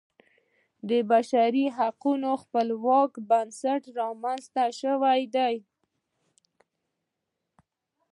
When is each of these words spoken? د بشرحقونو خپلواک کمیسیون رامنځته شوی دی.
د 0.89 0.91
بشرحقونو 1.09 2.29
خپلواک 2.43 3.11
کمیسیون 3.29 3.81
رامنځته 4.01 4.63
شوی 4.79 5.21
دی. 5.35 5.55